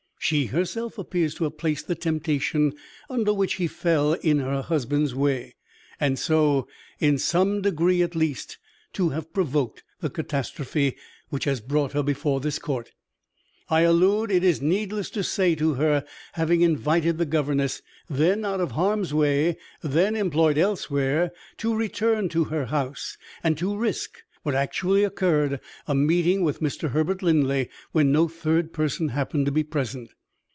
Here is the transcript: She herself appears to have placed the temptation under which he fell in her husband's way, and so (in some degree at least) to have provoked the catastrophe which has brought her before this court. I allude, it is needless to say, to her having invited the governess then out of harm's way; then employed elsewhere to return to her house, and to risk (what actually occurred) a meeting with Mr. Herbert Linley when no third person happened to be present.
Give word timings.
She 0.23 0.45
herself 0.45 0.97
appears 0.99 1.33
to 1.35 1.43
have 1.45 1.57
placed 1.57 1.87
the 1.87 1.95
temptation 1.95 2.73
under 3.09 3.33
which 3.33 3.55
he 3.55 3.65
fell 3.67 4.13
in 4.13 4.37
her 4.39 4.61
husband's 4.61 5.13
way, 5.15 5.55
and 5.99 6.17
so 6.17 6.67
(in 6.99 7.17
some 7.17 7.59
degree 7.61 8.01
at 8.03 8.15
least) 8.15 8.57
to 8.93 9.09
have 9.09 9.33
provoked 9.33 9.83
the 9.99 10.11
catastrophe 10.11 10.95
which 11.29 11.43
has 11.45 11.59
brought 11.59 11.91
her 11.93 12.03
before 12.03 12.39
this 12.39 12.59
court. 12.59 12.91
I 13.67 13.81
allude, 13.81 14.29
it 14.31 14.43
is 14.43 14.61
needless 14.61 15.09
to 15.09 15.23
say, 15.23 15.53
to 15.55 15.73
her 15.73 16.05
having 16.33 16.61
invited 16.61 17.17
the 17.17 17.25
governess 17.25 17.81
then 18.09 18.45
out 18.45 18.61
of 18.61 18.71
harm's 18.73 19.13
way; 19.15 19.57
then 19.81 20.15
employed 20.15 20.57
elsewhere 20.57 21.31
to 21.57 21.75
return 21.75 22.29
to 22.29 22.45
her 22.45 22.67
house, 22.67 23.17
and 23.43 23.57
to 23.57 23.75
risk 23.75 24.19
(what 24.43 24.55
actually 24.55 25.03
occurred) 25.03 25.59
a 25.87 25.93
meeting 25.93 26.41
with 26.41 26.61
Mr. 26.61 26.91
Herbert 26.91 27.21
Linley 27.21 27.69
when 27.91 28.11
no 28.13 28.27
third 28.29 28.71
person 28.73 29.09
happened 29.09 29.45
to 29.45 29.51
be 29.51 29.63
present. 29.63 30.09